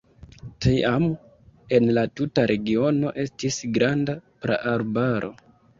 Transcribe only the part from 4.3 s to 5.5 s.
praarbaro.